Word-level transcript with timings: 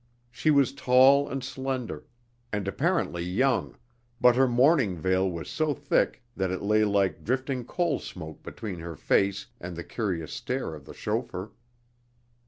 She 0.31 0.49
was 0.49 0.73
tall 0.73 1.29
and 1.29 1.43
slender, 1.43 2.07
and 2.51 2.67
apparently 2.67 3.21
young, 3.21 3.77
but 4.19 4.35
her 4.35 4.47
mourning 4.47 4.97
veil 4.97 5.29
was 5.29 5.47
so 5.47 5.75
thick 5.75 6.23
that 6.35 6.49
it 6.49 6.63
lay 6.63 6.83
like 6.83 7.23
drifting 7.23 7.63
coal 7.65 7.99
smoke 7.99 8.41
between 8.41 8.79
her 8.79 8.95
face 8.95 9.45
and 9.59 9.75
the 9.75 9.83
curious 9.83 10.33
stare 10.33 10.73
of 10.73 10.85
the 10.85 10.95
chauffeur. 10.95 11.51